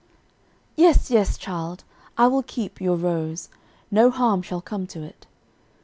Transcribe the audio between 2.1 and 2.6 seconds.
I will